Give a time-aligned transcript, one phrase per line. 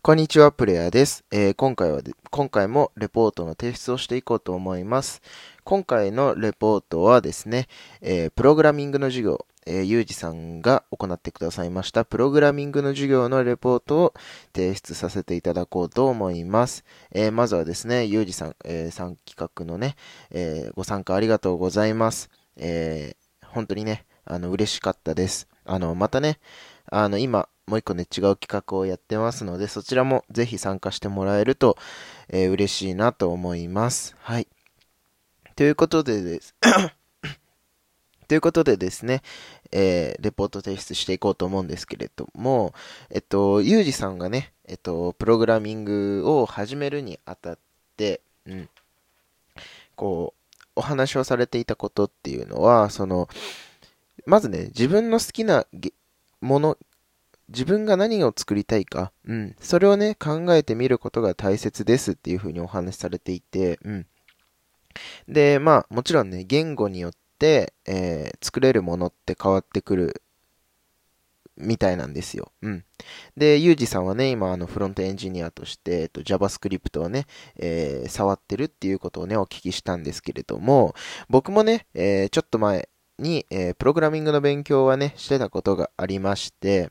[0.00, 1.24] こんにちは、プレイヤーです。
[1.32, 2.00] えー、今回は
[2.30, 5.20] 今回もレポートの提出をしていこうと思います。
[5.64, 7.66] 今回のレポートはですね、
[8.00, 14.14] えー、プログラミングの授業、えー、ゆうじさんが行ってくださいましたプログラミングの授業のレポートを
[14.54, 16.84] 提出させていただこうと思います。
[17.10, 19.96] えー、まずはですね、ゆうじさん、えー、参企画のね、
[20.30, 22.30] え、ご参加ありがとうございます。
[22.56, 25.48] え、本当にね、あの、嬉しかったです。
[25.64, 26.38] あの、またね、
[26.86, 31.76] あの、今、もう一個ね、違う企画をやってますので、そちらもぜひ参加してもらえると、
[32.30, 34.16] えー、嬉しいなと思います。
[34.20, 34.48] はい。
[35.54, 36.54] ということでです。
[38.26, 39.22] ということでですね、
[39.70, 42.72] えー、レポート提出していこうと思うんですけれども、
[43.10, 47.58] えっと、ゆうじさんがね、えっと、プログラミングを始めるにあたっ
[47.96, 48.70] て、うん、
[49.94, 53.28] こう、お話をされていたことっていうのは、その、
[54.26, 55.66] まずね、自分の好きな
[56.40, 56.78] もの、
[57.48, 64.06] 自分が何を作りたいか、うん、それをね、考えてみることが大切ですっていうふうにお話しされていて、うん。
[65.28, 70.22] で、まあ、もちろんね、言語によって、えー、作れるものって変わってくる
[71.56, 72.52] みたいなんですよ。
[72.62, 72.84] うん。
[73.36, 77.26] で、ゆうじさんはね、今、あの、フロントエンジニアとして、えっと、JavaScript をね、
[77.56, 80.94] えー、触ってるっていうことをね、お聞きしたんですけれども、
[81.28, 82.88] 僕もね、えー、ちょっと前
[83.18, 86.90] に、えー、プログラミングの勉強はね、してたことがありまして、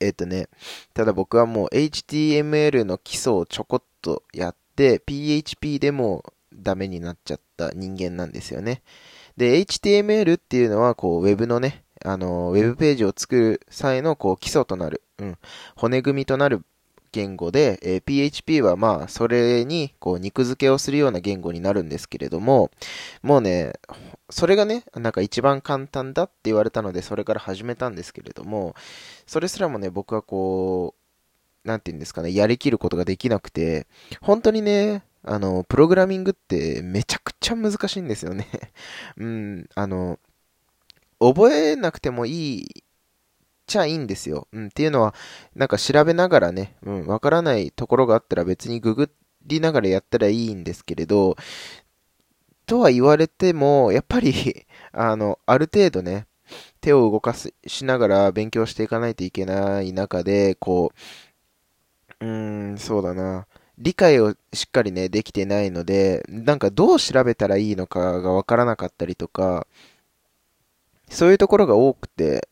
[0.00, 0.48] えっ、ー、とね、
[0.94, 8.82] ただ僕はもう HTML の基礎をちょこっとやって、PHP でもダメになっちゃった人間なんですよね。
[9.36, 15.38] で、HTML っていうのは、こう、Web のね、あの、ウェブページを作る際の、こう、基礎となる、うん、
[15.76, 16.62] 骨組みとなる
[17.12, 22.70] 言語で、えー、PHP はまあ、それに、こう、肉付けをするような言語になるんですけれども、
[23.22, 23.72] もうね、
[24.30, 28.74] それがね、なんか一番簡単だって言われたので、それから始めたんですけれども、
[29.26, 30.94] それすらもね、僕はこ
[31.64, 33.86] う、なんて言うんですかね、やりきることができなくて、
[34.20, 38.46] 本当にね、あの、プログラミングってめちゃくちゃ難しいんですよね。
[39.18, 40.18] うん、あの、
[41.18, 42.84] 覚えなくてもいい
[43.70, 44.48] ちゃいいんですよ。
[44.52, 45.14] うん、っていうのは、
[45.54, 49.10] なんか調べながらね、うん、わからないところがあったら別にググ
[49.46, 51.36] りながらやったらいいんですけれど、
[52.66, 56.26] とは言われても、やっぱり あの、ある程度ね、
[56.80, 60.92] 手を動かす、しながら勉強していかないといけない中で、こ
[62.20, 63.46] う、うーん、そうだな。
[63.78, 69.66] 理解をしっかりね、できてないので、なんかどう調べたらいいのかがわからなかったりとか、
[71.08, 72.48] そういうところが多くて、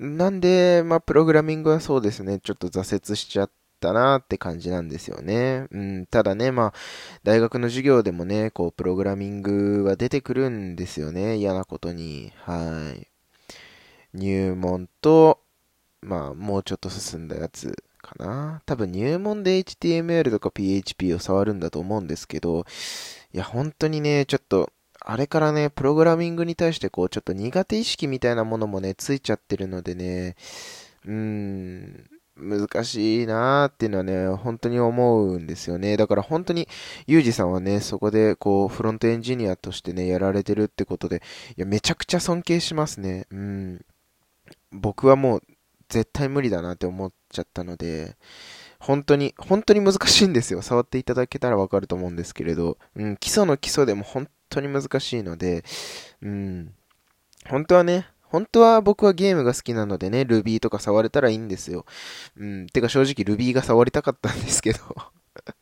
[0.00, 3.50] なんで、まあ、プログラミングはそうですね、ちょっと挫折しちゃっ
[3.80, 5.66] たなって感じなんですよね。
[5.70, 6.74] うん、ただね、まあ、
[7.22, 12.32] 大学の授業でもね、こう、プログラミングは出てくるんですよね、嫌なことに。
[12.44, 13.08] はい。
[14.14, 15.40] 入門と、
[16.00, 18.62] まあ、もうちょっと進んだやつかな。
[18.64, 22.64] 多分入門で HTML とか PHP を触るんだと思うんですけど、
[23.34, 24.72] いや、本当にね、ちょっと、
[25.10, 30.36] あれからね、プログラミングに対してこう、ちょっと苦手意識みたいなものもね、ついちゃってるのでね、
[31.04, 35.96] うーん、難しいなーっていうのはね、本当に思うんですよね。
[35.96, 36.68] だから本当に、
[37.08, 41.22] ユージさんはね、そこでこう、フロントエンジニアとしてね、やられてるってことで、
[41.56, 43.26] いや、めちゃくちゃ尊敬しますね。
[43.32, 43.84] うん。
[44.70, 45.42] 僕はもう、
[45.88, 48.14] 絶対無理だなって思っちゃったので、
[48.78, 50.62] 本当に、本当に難しいんですよ。
[50.62, 55.64] 触っていただけたらわかると思うんですけれど、うん、基礎の基礎でも本当に難しいので、
[56.20, 56.74] うん。
[57.48, 61.84] 本当はね、本当は僕はゲームが好きなのでね、Ruby とか触れたらいいんですよ。
[62.36, 62.66] うん。
[62.66, 64.78] てか正直 Ruby が触りたかったんですけど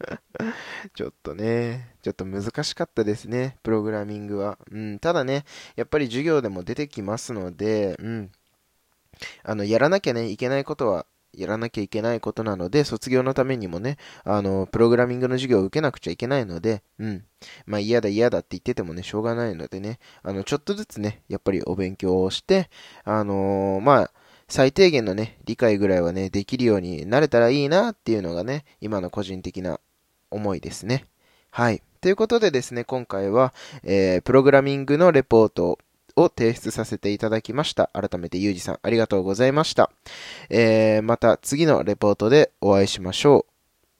[0.94, 4.58] ちょっとね、ちょっと難しかったですね、プログラミングは。
[4.70, 4.98] うん。
[4.98, 5.44] ただね、
[5.76, 8.32] やっぱり授業でも出てきますので、うん。
[9.44, 17.24] あの、やらなきゃね、いけないことはやらなきゃいけないことなので、卒業のためにもね、あの、プログラミングの授業を受けなくちゃいけないので、うん。
[17.66, 22.70] まあ嫌だ嫌だって言っててもね、しょうがないのでね、あの、ちょっとずつね、やっぱりお勉強をして、
[23.04, 24.10] あのー、まあ、
[24.48, 29.80] 最低限のね、理解ぐらいはね、できるようになれたらいいなっていうのがね、今の個人的な
[30.30, 31.04] 思いですね。
[31.50, 31.82] はい。
[32.00, 35.78] ということでですね、今回は、えー、プログラミングのレポート
[36.16, 37.90] を提出させていただきました。
[37.92, 39.90] 改めてゆうじさんありがとうございました。
[40.50, 43.55] えー、また次のレポートでお会いしましょう。